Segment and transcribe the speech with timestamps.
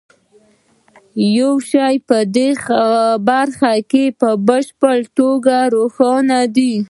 [1.37, 2.49] یو شی په دې
[3.29, 6.73] برخه کې په بشپړه توګه روښانه دی